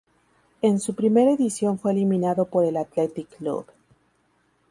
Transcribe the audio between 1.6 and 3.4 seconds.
fue eliminado por el Athletic